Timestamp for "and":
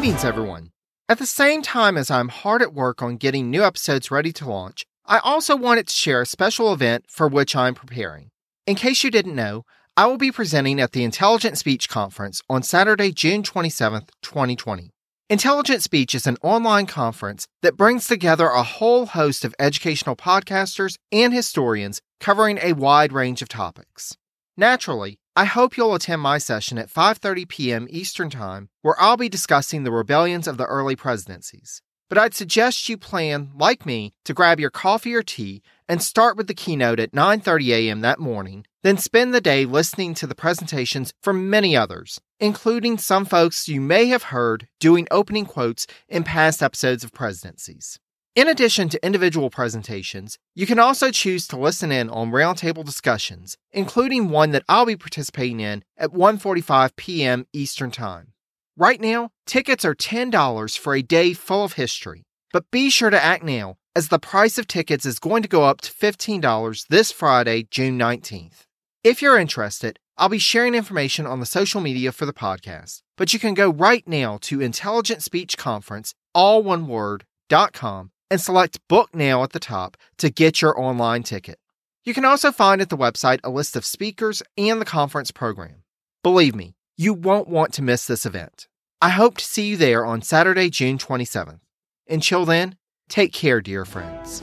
21.12-21.34, 35.88-36.02, 78.30-78.40, 84.56-84.80